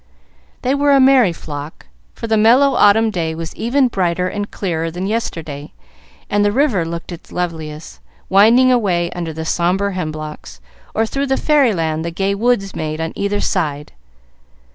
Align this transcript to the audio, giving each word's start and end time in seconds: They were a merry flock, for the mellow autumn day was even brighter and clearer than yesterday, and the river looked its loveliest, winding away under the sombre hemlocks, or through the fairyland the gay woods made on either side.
They 0.63 0.73
were 0.73 0.93
a 0.93 0.99
merry 0.99 1.31
flock, 1.31 1.85
for 2.15 2.25
the 2.25 2.35
mellow 2.35 2.73
autumn 2.73 3.11
day 3.11 3.35
was 3.35 3.55
even 3.55 3.87
brighter 3.87 4.27
and 4.27 4.49
clearer 4.49 4.89
than 4.89 5.05
yesterday, 5.05 5.73
and 6.27 6.43
the 6.43 6.51
river 6.51 6.83
looked 6.85 7.11
its 7.11 7.31
loveliest, 7.31 7.99
winding 8.27 8.71
away 8.71 9.11
under 9.11 9.31
the 9.31 9.45
sombre 9.45 9.93
hemlocks, 9.93 10.59
or 10.95 11.05
through 11.05 11.27
the 11.27 11.37
fairyland 11.37 12.03
the 12.03 12.09
gay 12.09 12.33
woods 12.33 12.75
made 12.75 12.99
on 12.99 13.13
either 13.15 13.39
side. 13.39 13.91